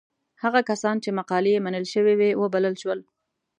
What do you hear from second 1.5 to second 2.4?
یې منل شوې وې